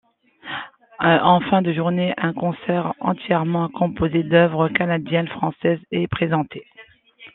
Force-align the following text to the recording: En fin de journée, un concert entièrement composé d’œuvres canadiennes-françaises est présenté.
En 0.99 1.41
fin 1.41 1.61
de 1.61 1.71
journée, 1.73 2.15
un 2.17 2.33
concert 2.33 2.95
entièrement 3.01 3.69
composé 3.69 4.23
d’œuvres 4.23 4.67
canadiennes-françaises 4.69 5.77
est 5.91 6.07
présenté. 6.07 6.65